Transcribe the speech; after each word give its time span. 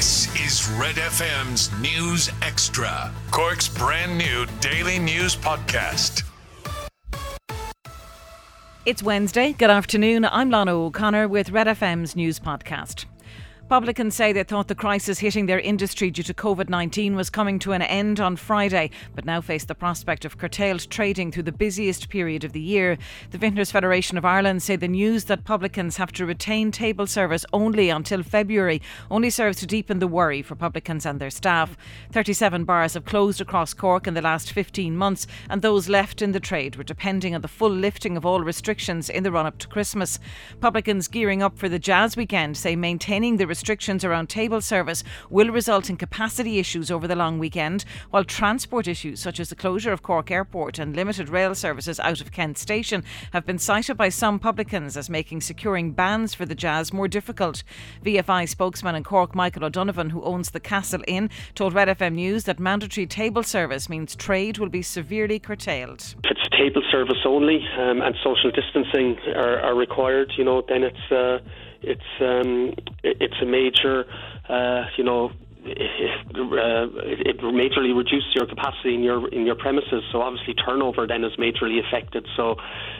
This 0.00 0.34
is 0.46 0.66
Red 0.80 0.94
FM's 0.94 1.70
News 1.78 2.30
Extra, 2.40 3.12
Cork's 3.30 3.68
brand 3.68 4.16
new 4.16 4.46
daily 4.62 4.98
news 4.98 5.36
podcast. 5.36 6.22
It's 8.86 9.02
Wednesday. 9.02 9.52
Good 9.52 9.68
afternoon. 9.68 10.24
I'm 10.24 10.48
Lana 10.48 10.72
O'Connor 10.72 11.28
with 11.28 11.50
Red 11.50 11.66
FM's 11.66 12.16
news 12.16 12.40
podcast. 12.40 13.04
Publicans 13.70 14.16
say 14.16 14.32
they 14.32 14.42
thought 14.42 14.66
the 14.66 14.74
crisis 14.74 15.20
hitting 15.20 15.46
their 15.46 15.60
industry 15.60 16.10
due 16.10 16.24
to 16.24 16.34
COVID 16.34 16.68
19 16.68 17.14
was 17.14 17.30
coming 17.30 17.60
to 17.60 17.70
an 17.70 17.82
end 17.82 18.18
on 18.18 18.34
Friday, 18.34 18.90
but 19.14 19.24
now 19.24 19.40
face 19.40 19.64
the 19.64 19.76
prospect 19.76 20.24
of 20.24 20.36
curtailed 20.36 20.90
trading 20.90 21.30
through 21.30 21.44
the 21.44 21.52
busiest 21.52 22.08
period 22.08 22.42
of 22.42 22.50
the 22.50 22.60
year. 22.60 22.98
The 23.30 23.38
Vintners 23.38 23.70
Federation 23.70 24.18
of 24.18 24.24
Ireland 24.24 24.64
say 24.64 24.74
the 24.74 24.88
news 24.88 25.26
that 25.26 25.44
publicans 25.44 25.98
have 25.98 26.10
to 26.14 26.26
retain 26.26 26.72
table 26.72 27.06
service 27.06 27.46
only 27.52 27.90
until 27.90 28.24
February 28.24 28.82
only 29.08 29.30
serves 29.30 29.58
to 29.58 29.68
deepen 29.68 30.00
the 30.00 30.08
worry 30.08 30.42
for 30.42 30.56
publicans 30.56 31.06
and 31.06 31.20
their 31.20 31.30
staff. 31.30 31.76
37 32.10 32.64
bars 32.64 32.94
have 32.94 33.04
closed 33.04 33.40
across 33.40 33.72
Cork 33.72 34.08
in 34.08 34.14
the 34.14 34.20
last 34.20 34.50
15 34.50 34.96
months, 34.96 35.28
and 35.48 35.62
those 35.62 35.88
left 35.88 36.22
in 36.22 36.32
the 36.32 36.40
trade 36.40 36.74
were 36.74 36.82
depending 36.82 37.36
on 37.36 37.40
the 37.40 37.46
full 37.46 37.70
lifting 37.70 38.16
of 38.16 38.26
all 38.26 38.40
restrictions 38.40 39.08
in 39.08 39.22
the 39.22 39.30
run 39.30 39.46
up 39.46 39.58
to 39.58 39.68
Christmas. 39.68 40.18
Publicans 40.60 41.06
gearing 41.06 41.40
up 41.40 41.56
for 41.56 41.68
the 41.68 41.78
jazz 41.78 42.16
weekend 42.16 42.56
say 42.56 42.74
maintaining 42.74 43.36
the 43.36 43.46
restrictions 43.60 44.06
around 44.06 44.30
table 44.30 44.62
service 44.62 45.04
will 45.28 45.50
result 45.50 45.90
in 45.90 45.96
capacity 45.98 46.58
issues 46.58 46.90
over 46.90 47.06
the 47.06 47.14
long 47.14 47.38
weekend, 47.38 47.84
while 48.08 48.24
transport 48.24 48.88
issues 48.88 49.20
such 49.20 49.38
as 49.38 49.50
the 49.50 49.54
closure 49.54 49.92
of 49.92 50.02
Cork 50.02 50.30
Airport 50.30 50.78
and 50.78 50.96
limited 50.96 51.28
rail 51.28 51.54
services 51.54 52.00
out 52.00 52.22
of 52.22 52.32
Kent 52.32 52.56
Station 52.56 53.04
have 53.34 53.44
been 53.44 53.58
cited 53.58 53.98
by 53.98 54.08
some 54.08 54.38
publicans 54.38 54.96
as 54.96 55.10
making 55.10 55.42
securing 55.42 55.90
bans 55.92 56.32
for 56.32 56.46
the 56.46 56.54
jazz 56.54 56.90
more 56.90 57.06
difficult. 57.06 57.62
VFI 58.02 58.48
spokesman 58.48 58.94
in 58.94 59.04
Cork, 59.04 59.34
Michael 59.34 59.66
O'Donovan, 59.66 60.08
who 60.08 60.22
owns 60.22 60.52
the 60.52 60.60
Castle 60.60 61.02
Inn, 61.06 61.28
told 61.54 61.74
Red 61.74 61.88
FM 61.88 62.14
News 62.14 62.44
that 62.44 62.58
mandatory 62.58 63.06
table 63.06 63.42
service 63.42 63.90
means 63.90 64.16
trade 64.16 64.56
will 64.56 64.70
be 64.70 64.80
severely 64.80 65.38
curtailed. 65.38 66.14
If 66.24 66.30
it's 66.30 66.48
table 66.56 66.82
service 66.90 67.26
only 67.26 67.60
um, 67.78 68.00
and 68.00 68.14
social 68.24 68.50
distancing 68.50 69.18
are, 69.36 69.60
are, 69.60 69.74
required, 69.74 70.32
you 70.38 70.44
know, 70.44 70.62
then 70.66 70.82
it's. 70.82 71.12
Uh, 71.12 71.40
it's 71.82 72.02
um, 72.20 72.74
it's 73.02 73.40
a 73.40 73.46
major, 73.46 74.04
uh, 74.48 74.84
you 74.96 75.04
know, 75.04 75.32
it, 75.64 76.36
uh, 76.36 76.88
it, 77.04 77.38
majorly 77.40 77.96
reduces 77.96 78.34
your 78.34 78.46
capacity 78.46 78.94
in 78.94 79.02
your 79.02 79.28
in 79.28 79.46
your 79.46 79.54
premises. 79.54 80.02
So 80.12 80.22
obviously 80.22 80.54
turnover 80.54 81.06
then 81.06 81.24
is 81.24 81.32
majorly 81.36 81.80
affected. 81.86 82.26
So 82.36 82.56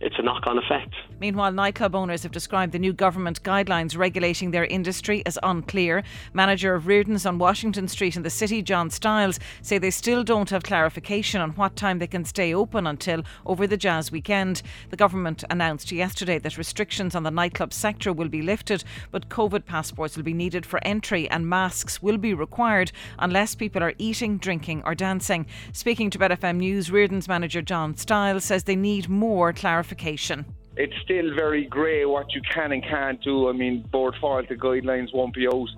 it's 0.00 0.16
a 0.18 0.22
knock-on 0.22 0.58
effect. 0.58 0.94
Meanwhile, 1.20 1.52
nightclub 1.52 1.94
owners 1.94 2.22
have 2.24 2.32
described 2.32 2.72
the 2.72 2.78
new 2.78 2.92
government 2.92 3.42
guidelines 3.42 3.96
regulating 3.96 4.50
their 4.50 4.64
industry 4.64 5.22
as 5.26 5.38
unclear. 5.42 6.02
Manager 6.32 6.74
of 6.74 6.86
Reardon's 6.86 7.24
on 7.24 7.38
Washington 7.38 7.86
Street 7.86 8.16
in 8.16 8.22
the 8.22 8.30
city, 8.30 8.62
John 8.62 8.90
Stiles, 8.90 9.38
say 9.62 9.78
they 9.78 9.90
still 9.90 10.24
don't 10.24 10.50
have 10.50 10.64
clarification 10.64 11.40
on 11.40 11.50
what 11.50 11.76
time 11.76 12.00
they 12.00 12.06
can 12.06 12.24
stay 12.24 12.52
open 12.52 12.86
until 12.86 13.22
over 13.46 13.66
the 13.66 13.76
jazz 13.76 14.10
weekend. 14.10 14.62
The 14.90 14.96
government 14.96 15.44
announced 15.50 15.92
yesterday 15.92 16.38
that 16.40 16.58
restrictions 16.58 17.14
on 17.14 17.22
the 17.22 17.30
nightclub 17.30 17.72
sector 17.72 18.12
will 18.12 18.28
be 18.28 18.42
lifted, 18.42 18.82
but 19.10 19.28
COVID 19.28 19.64
passports 19.64 20.16
will 20.16 20.24
be 20.24 20.34
needed 20.34 20.66
for 20.66 20.80
entry 20.84 21.30
and 21.30 21.48
masks 21.48 22.02
will 22.02 22.18
be 22.18 22.34
required 22.46 22.92
unless 23.18 23.54
people 23.54 23.82
are 23.82 23.94
eating, 23.98 24.36
drinking, 24.36 24.82
or 24.84 24.94
dancing. 24.94 25.46
Speaking 25.72 26.10
to 26.10 26.18
Red 26.18 26.32
FM 26.32 26.56
News, 26.56 26.90
Reardon's 26.90 27.28
manager 27.28 27.62
John 27.62 27.96
Stiles 27.96 28.44
says 28.44 28.64
they 28.64 28.76
need 28.76 29.08
more 29.08 29.52
clarification 29.52 30.44
it's 30.76 30.94
still 31.04 31.34
very 31.34 31.64
grey 31.66 32.04
what 32.04 32.34
you 32.34 32.40
can 32.50 32.72
and 32.72 32.82
can't 32.82 33.22
do. 33.22 33.48
I 33.48 33.52
mean, 33.52 33.82
board 33.92 34.14
the 34.48 34.54
guidelines 34.54 35.12
won't 35.12 35.34
be 35.34 35.46
out 35.46 35.68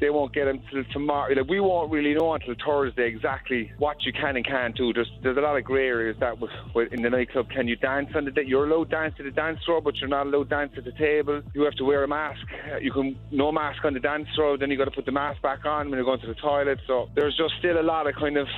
they 0.00 0.10
won't 0.10 0.32
get 0.32 0.48
until 0.48 0.84
tomorrow. 0.92 1.32
Like, 1.34 1.48
we 1.48 1.60
won't 1.60 1.90
really 1.90 2.14
know 2.14 2.34
until 2.34 2.54
Thursday 2.64 3.06
exactly 3.06 3.72
what 3.78 4.04
you 4.04 4.12
can 4.12 4.36
and 4.36 4.44
can't 4.44 4.76
do. 4.76 4.92
There's, 4.92 5.10
there's 5.22 5.36
a 5.36 5.40
lot 5.40 5.56
of 5.56 5.64
grey 5.64 5.86
areas 5.86 6.16
that 6.20 6.38
with, 6.40 6.92
in 6.92 7.02
the 7.02 7.10
nightclub. 7.10 7.50
Can 7.50 7.68
you 7.68 7.76
dance 7.76 8.10
on 8.14 8.24
the 8.24 8.30
day? 8.30 8.42
You're 8.46 8.66
allowed 8.66 8.90
to 8.90 8.96
dance 8.96 9.16
to 9.18 9.22
the 9.22 9.30
dance 9.30 9.60
floor, 9.64 9.80
but 9.80 9.96
you're 9.96 10.08
not 10.08 10.26
allowed 10.26 10.44
to 10.44 10.56
dance 10.56 10.72
at 10.76 10.84
the 10.84 10.92
table. 10.92 11.42
You 11.54 11.62
have 11.62 11.74
to 11.74 11.84
wear 11.84 12.02
a 12.02 12.08
mask. 12.08 12.40
You 12.80 12.92
can 12.92 13.18
no 13.30 13.52
mask 13.52 13.84
on 13.84 13.94
the 13.94 14.00
dance 14.00 14.28
floor. 14.34 14.58
Then 14.58 14.70
you 14.70 14.76
got 14.76 14.86
to 14.86 14.90
put 14.90 15.06
the 15.06 15.12
mask 15.12 15.40
back 15.42 15.64
on 15.64 15.90
when 15.90 15.96
you're 15.98 16.04
going 16.04 16.20
to 16.20 16.26
the 16.26 16.34
toilet. 16.34 16.80
So 16.86 17.08
there's 17.14 17.36
just 17.36 17.54
still 17.58 17.80
a 17.80 17.82
lot 17.82 18.06
of 18.06 18.14
kind 18.14 18.36
of 18.36 18.48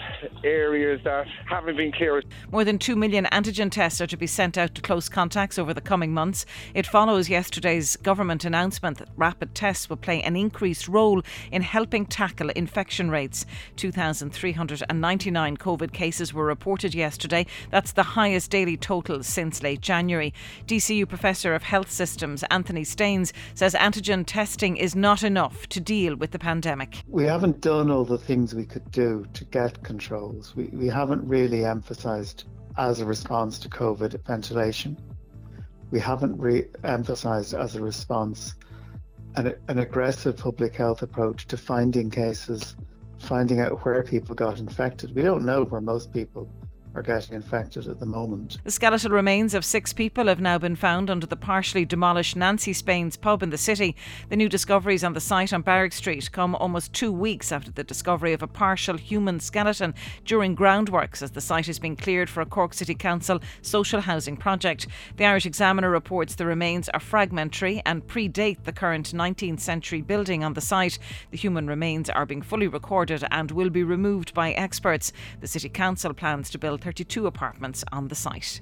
areas 0.45 1.01
that 1.05 1.27
haven't 1.49 1.77
been 1.77 1.93
clear. 1.93 2.23
More 2.51 2.65
than 2.65 2.79
two 2.79 2.97
million 2.97 3.27
antigen 3.27 3.71
tests 3.71 4.01
are 4.01 4.07
to 4.07 4.17
be 4.17 4.27
sent 4.27 4.57
out 4.57 4.75
to 4.75 4.83
close 4.83 5.09
contacts 5.09 5.59
over 5.59 5.75
the 5.75 5.81
coming 5.81 6.13
months. 6.13 6.47
It 6.75 6.87
follows 6.87 7.29
yesterday's 7.29 7.97
government 7.97 8.45
announcement 8.45 8.99
that 8.99 9.09
rapid 9.17 9.55
tests 9.55 9.91
will 9.91 9.97
play 9.97 10.23
an 10.23 10.37
increased 10.37 10.89
role 10.89 11.23
in 11.51 11.63
helping 11.63 12.07
tackle 12.07 12.51
infection 12.51 13.11
rates. 13.11 13.47
2,399 13.77 15.57
COVID 15.57 15.93
cases 15.93 16.33
were 16.33 16.45
reported 16.45 16.95
yesterday. 16.95 17.47
That's 17.71 17.93
the 17.93 18.03
highest 18.03 18.51
daily 18.51 18.77
total 18.77 19.23
since 19.23 19.63
late 19.63 19.81
January. 19.81 20.33
DCU 20.67 21.09
Professor 21.09 21.55
of 21.55 21.63
Health 21.63 21.91
Systems 21.91 22.45
Anthony 22.51 22.85
Staines 22.85 23.33
says 23.55 23.75
antigen 23.75 24.25
testing 24.27 24.77
is 24.77 24.95
not 24.95 25.23
enough 25.23 25.69
to 25.69 25.81
deal 25.81 26.17
with 26.17 26.31
the 26.31 26.39
pandemic. 26.39 27.03
We 27.09 27.25
haven't 27.25 27.61
done 27.61 27.91
all 27.91 28.05
the 28.05 28.19
things 28.19 28.55
we 28.55 28.67
could 28.67 28.91
do 28.91 29.27
to 29.33 29.45
get 29.45 29.83
controls. 29.83 30.55
We, 30.57 30.65
we 30.73 30.89
haven't 30.89 31.27
really 31.27 31.65
emphasised 31.65 32.45
as 32.77 33.01
a 33.01 33.05
response 33.05 33.59
to 33.61 33.69
COVID 33.69 34.27
ventilation. 34.27 34.99
We 35.91 36.01
haven't 36.01 36.37
re 36.39 36.67
emphasised 36.83 37.55
as 37.55 37.77
a 37.77 37.83
response 37.83 38.55
an, 39.37 39.55
an 39.69 39.79
aggressive 39.79 40.37
public 40.37 40.77
health 40.77 41.03
approach 41.03 41.47
to 41.49 41.57
finding 41.57 42.11
cases, 42.11 42.77
finding 43.19 43.61
out 43.61 43.85
where 43.85 44.03
people 44.03 44.35
got 44.35 44.59
infected. 44.59 45.15
We 45.15 45.23
don't 45.23 45.45
know 45.45 45.65
where 45.65 45.81
most 45.81 46.13
people 46.13 46.49
are 46.95 47.03
getting 47.03 47.35
infected 47.35 47.89
at 47.89 47.99
the 47.99 48.07
moment. 48.07 48.59
The 48.63 48.71
skeletal 48.71 49.11
remains 49.11 49.55
of 49.55 49.65
six 49.65 49.93
people 49.93 50.27
have 50.27 50.41
now 50.41 50.59
been 50.59 50.77
found 50.77 51.11
under 51.11 51.27
the 51.27 51.37
partially 51.37 51.85
demolished 51.85 52.37
Nancy 52.37 52.73
Spain's 52.73 53.17
pub 53.17 53.43
in 53.43 53.51
the 53.51 53.59
city. 53.59 53.97
The 54.29 54.37
new 54.37 54.49
discoveries 54.49 55.03
on 55.03 55.13
the 55.13 55.21
site 55.21 55.53
on 55.53 55.63
Barrack 55.63 55.93
Street 55.93 56.31
come 56.31 56.55
almost 56.55 56.93
two 56.93 57.13
weeks 57.13 57.51
after 57.51 57.71
the 57.71 57.83
discovery 57.83 58.33
of 58.33 58.43
a 58.43 58.47
partial 58.47 58.97
human 58.97 59.41
skeleton 59.41 59.95
during 60.25 60.57
groundworks 60.57 61.23
as 61.23 61.33
the 61.33 61.41
site 61.41 61.69
is 61.69 61.81
being 61.81 61.97
cleared 61.97 62.31
for 62.31 62.41
a 62.41 62.47
Cork 62.47 62.75
City 62.75 62.95
Council 62.95 63.41
social 63.63 64.01
housing 64.01 64.37
project. 64.37 64.87
The 65.17 65.25
Irish 65.25 65.47
Examiner 65.47 65.91
reports 65.91 66.37
the 66.37 66.47
remains 66.47 66.89
are 66.91 67.01
fragmentary 67.01 67.83
and 67.85 68.07
predate 68.07 68.65
the 68.65 68.73
current 68.73 69.13
19th 69.13 69.61
century 69.61 70.01
building 70.01 70.45
on 70.45 70.55
the 70.55 70.61
site. 70.61 70.99
The 71.33 71.39
human 71.39 71.67
remains 71.67 72.09
are 72.09 72.27
being 72.27 72.43
fully 72.43 72.69
recorded 72.69 73.25
and 73.31 73.51
will 73.51 73.71
be 73.71 73.83
removed 73.83 74.33
by 74.33 74.53
experts. 74.53 75.13
The 75.41 75.49
City 75.49 75.69
Council 75.69 76.15
plans 76.15 76.51
to 76.51 76.59
build 76.59 76.84
32 76.85 77.27
apartments 77.27 77.83
on 77.93 78.09
the 78.09 78.15
site. 78.15 78.61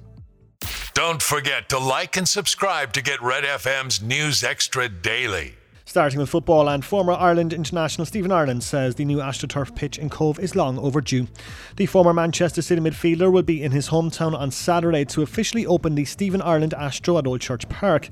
Don't 0.93 1.21
forget 1.21 1.67
to 1.69 1.77
like 1.77 2.15
and 2.15 2.27
subscribe 2.27 2.93
to 2.93 3.01
get 3.01 3.21
Red 3.21 3.43
FM's 3.43 4.01
News 4.01 4.45
Extra 4.45 4.87
daily. 4.87 5.55
Starting 5.83 6.19
with 6.21 6.29
football, 6.29 6.69
and 6.69 6.85
former 6.85 7.11
Ireland 7.11 7.51
international 7.51 8.05
Stephen 8.05 8.31
Ireland 8.31 8.63
says 8.63 8.95
the 8.95 9.03
new 9.03 9.17
AstroTurf 9.17 9.75
pitch 9.75 9.97
in 9.97 10.09
Cobh 10.09 10.39
is 10.39 10.55
long 10.55 10.79
overdue. 10.79 11.27
The 11.75 11.85
former 11.85 12.13
Manchester 12.13 12.61
City 12.61 12.79
midfielder 12.79 13.29
will 13.29 13.43
be 13.43 13.61
in 13.61 13.73
his 13.73 13.89
hometown 13.89 14.33
on 14.33 14.51
Saturday 14.51 15.03
to 15.05 15.21
officially 15.21 15.65
open 15.65 15.95
the 15.95 16.05
Stephen 16.05 16.41
Ireland 16.41 16.73
Astro 16.73 17.17
at 17.17 17.27
Old 17.27 17.41
Church 17.41 17.67
Park. 17.67 18.07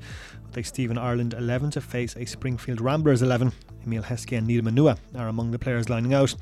A 0.56 0.62
Stephen 0.62 0.98
Ireland 0.98 1.34
11 1.34 1.70
to 1.72 1.80
face 1.80 2.14
a 2.16 2.24
Springfield 2.26 2.80
Ramblers 2.80 3.22
11, 3.22 3.52
Emile 3.86 4.02
Heskey 4.02 4.36
and 4.36 4.48
Nedum 4.48 4.68
Onuoha 4.68 4.98
are 5.16 5.28
among 5.28 5.50
the 5.50 5.58
players 5.58 5.88
lining 5.88 6.12
out. 6.14 6.34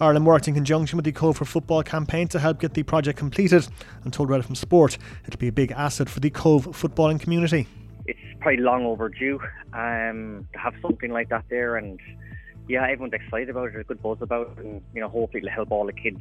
Ireland 0.00 0.26
worked 0.26 0.48
in 0.48 0.54
conjunction 0.54 0.96
with 0.96 1.04
the 1.04 1.12
Cobh 1.12 1.36
for 1.36 1.44
Football 1.44 1.82
campaign 1.82 2.26
to 2.28 2.38
help 2.38 2.58
get 2.60 2.74
the 2.74 2.82
project 2.82 3.18
completed 3.18 3.68
and 4.02 4.12
told 4.12 4.28
Red 4.28 4.42
FM 4.42 4.56
Sport 4.56 4.98
it'll 5.26 5.38
be 5.38 5.48
a 5.48 5.52
big 5.52 5.70
asset 5.72 6.08
for 6.08 6.20
the 6.20 6.30
Cobh 6.30 6.66
footballing 6.66 7.20
community. 7.20 7.66
It's 8.06 8.18
probably 8.40 8.60
long 8.60 8.86
overdue 8.86 9.40
um, 9.72 10.48
to 10.52 10.58
have 10.58 10.74
something 10.82 11.12
like 11.12 11.28
that 11.28 11.44
there 11.48 11.76
and 11.76 12.00
yeah, 12.68 12.84
everyone's 12.84 13.12
excited 13.12 13.50
about 13.50 13.68
it. 13.68 13.72
There's 13.72 13.84
a 13.84 13.88
good 13.88 14.02
buzz 14.02 14.18
about 14.20 14.52
it, 14.56 14.64
and 14.64 14.82
you 14.94 15.00
know, 15.00 15.08
hopefully 15.08 15.42
it'll 15.42 15.50
help 15.54 15.70
all 15.70 15.86
the 15.86 15.92
kids 15.92 16.20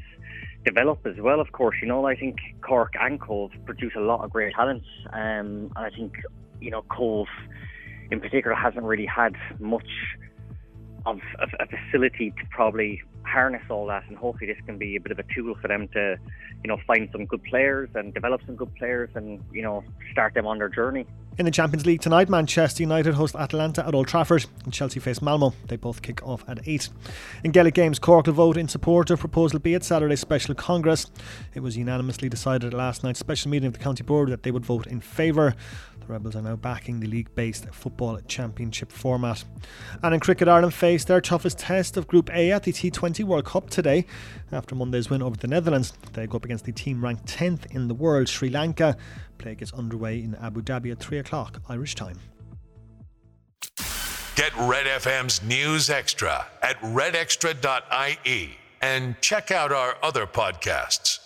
develop 0.66 1.06
as 1.06 1.16
well. 1.18 1.40
Of 1.40 1.52
course, 1.54 1.78
you 1.82 1.88
know, 1.88 2.06
I 2.06 2.16
think 2.16 2.38
Cork 2.62 2.94
and 3.00 3.20
Cobh 3.20 3.52
produce 3.66 3.94
a 3.96 4.02
lot 4.02 4.24
of 4.24 4.32
great 4.32 4.54
talents, 4.54 4.86
um, 5.14 5.20
and 5.20 5.72
I 5.76 5.90
think 5.90 6.16
you 6.64 6.72
know, 6.72 6.84
Cobh 6.84 7.28
in 8.12 8.20
particular 8.20 8.56
hasn't 8.56 8.84
really 8.84 9.06
had 9.06 9.36
much 9.60 9.90
of 11.06 11.20
a 11.60 11.68
facility 11.68 12.32
to 12.32 12.46
probably 12.50 13.02
harness 13.26 13.64
all 13.70 13.86
that, 13.88 14.04
and 14.08 14.18
hopefully 14.18 14.52
this 14.52 14.66
can 14.66 14.78
be 14.78 14.96
a 14.96 15.02
bit 15.02 15.12
of 15.12 15.20
a 15.20 15.24
tool 15.36 15.56
for 15.62 15.68
them 15.68 15.88
to, 15.90 16.18
you 16.64 16.68
know, 16.68 16.78
find 16.88 17.10
some 17.12 17.26
good 17.26 17.44
players 17.44 17.90
and 17.96 18.14
develop 18.14 18.42
some 18.46 18.56
good 18.56 18.74
players, 18.76 19.10
and 19.16 19.44
you 19.52 19.62
know, 19.62 19.84
start 20.12 20.34
them 20.34 20.48
on 20.48 20.58
their 20.58 20.70
journey. 20.70 21.06
In 21.36 21.46
the 21.46 21.52
Champions 21.52 21.88
League 21.88 22.00
tonight, 22.00 22.30
Manchester 22.30 22.84
United 22.84 23.16
host 23.16 23.36
Atalanta 23.36 23.84
at 23.88 23.96
Old 23.96 24.08
Trafford, 24.08 24.46
and 24.66 24.72
Chelsea 24.72 25.00
face 25.00 25.20
Malmo. 25.20 25.52
They 25.68 25.78
both 25.78 26.04
kick 26.04 26.22
off 26.22 26.44
at 26.48 26.68
eight. 26.68 26.90
In 27.44 27.50
Gaelic 27.50 27.74
games, 27.74 27.98
Cork 27.98 28.28
will 28.28 28.34
vote 28.34 28.56
in 28.56 28.68
support 28.68 29.10
of 29.10 29.20
proposal 29.20 29.58
B 29.58 29.74
at 29.74 29.84
Saturday's 29.84 30.20
special 30.20 30.54
congress. 30.54 31.08
It 31.56 31.62
was 31.62 31.76
unanimously 31.76 32.30
decided 32.30 32.72
at 32.72 32.78
last 32.78 33.04
night's 33.04 33.18
special 33.18 33.50
meeting 33.50 33.66
of 33.66 33.74
the 33.74 33.80
county 33.80 34.04
board 34.04 34.30
that 34.30 34.44
they 34.44 34.52
would 34.52 34.64
vote 34.64 34.86
in 34.86 35.00
favour. 35.00 35.56
The 36.06 36.14
Rebels 36.14 36.36
are 36.36 36.42
now 36.42 36.56
backing 36.56 37.00
the 37.00 37.08
league 37.08 37.34
based 37.34 37.66
football 37.74 38.20
championship 38.28 38.92
format. 38.92 39.44
And 40.04 40.14
in 40.14 40.20
cricket, 40.20 40.48
Ireland 40.48 40.76
face 40.76 41.04
their 41.06 41.22
toughest 41.22 41.58
test 41.58 41.98
of 41.98 42.08
Group 42.08 42.30
A 42.32 42.52
at 42.52 42.64
the 42.64 42.74
T20 42.74 43.24
World 43.24 43.46
Cup 43.46 43.72
today. 43.72 44.06
After 44.52 44.76
Monday's 44.76 45.10
win 45.10 45.24
over 45.24 45.38
the 45.38 45.48
Netherlands, 45.48 45.94
they 46.12 46.28
go 46.28 46.36
up 46.36 46.46
against 46.46 46.66
the 46.66 46.74
team 46.74 47.04
ranked 47.04 47.26
10th 47.26 47.74
in 47.74 47.88
the 47.88 47.96
world, 47.96 48.28
Sri 48.28 48.50
Lanka. 48.50 48.98
Play 49.38 49.56
gets 49.56 49.74
underway 49.74 50.20
in 50.20 50.36
Abu 50.36 50.62
Dhabi 50.62 50.92
at 50.92 51.00
3 51.00 51.20
o'clock 51.24 51.62
Irish 51.70 51.96
time. 51.96 52.20
Get 54.36 54.52
Red 54.58 54.88
FM's 54.88 55.42
News 55.44 55.90
Extra 55.90 56.46
at 56.62 56.78
redextra.ie 56.82 58.58
and 58.82 59.16
check 59.22 59.52
out 59.52 59.72
our 59.72 59.96
other 60.04 60.26
podcasts. 60.26 61.23